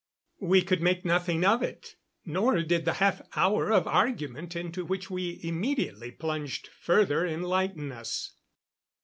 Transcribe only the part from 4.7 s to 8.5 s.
which we immediately plunged further enlighten us.